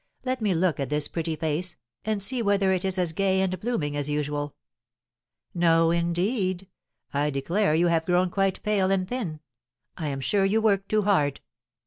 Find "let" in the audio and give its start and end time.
0.25-0.41